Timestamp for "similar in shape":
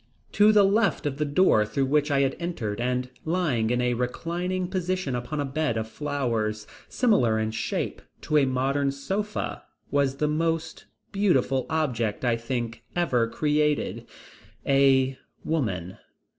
6.89-8.01